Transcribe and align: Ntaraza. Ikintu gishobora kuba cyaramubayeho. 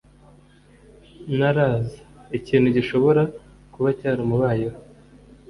Ntaraza. 1.35 1.97
Ikintu 2.37 2.67
gishobora 2.77 3.21
kuba 3.73 3.89
cyaramubayeho. 3.99 4.77